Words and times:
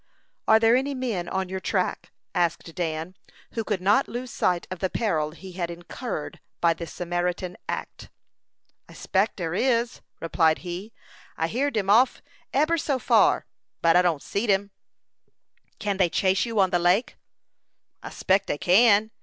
"Are 0.47 0.57
there 0.59 0.75
any 0.75 0.95
men 0.95 1.29
on 1.29 1.47
your 1.47 1.59
track?" 1.59 2.09
asked 2.33 2.73
Dan, 2.73 3.15
who 3.51 3.63
could 3.63 3.81
not 3.81 4.07
lose 4.07 4.31
sight 4.31 4.65
of 4.71 4.79
the 4.79 4.89
peril 4.89 5.29
he 5.29 5.51
had 5.51 5.69
incurred 5.69 6.39
by 6.59 6.73
this 6.73 6.91
Samaritan 6.91 7.55
act. 7.69 8.09
"I 8.89 8.93
speck 8.93 9.35
dar 9.35 9.53
is," 9.53 10.01
replied 10.19 10.57
he. 10.65 10.91
"I 11.37 11.45
hear 11.45 11.69
dem 11.69 11.91
off 11.91 12.23
eber 12.51 12.79
so 12.79 12.97
far, 12.97 13.45
but 13.83 13.95
I 13.95 14.01
don't 14.01 14.23
see 14.23 14.47
dem." 14.47 14.71
"Can 15.77 15.97
they 15.97 16.09
chase 16.09 16.47
you 16.47 16.59
on 16.59 16.71
the 16.71 16.79
lake?" 16.79 17.15
"I 18.01 18.09
speck 18.09 18.47
dey 18.47 18.57
can. 18.57 19.11